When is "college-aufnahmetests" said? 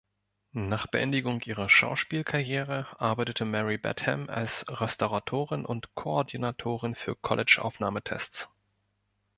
7.15-8.49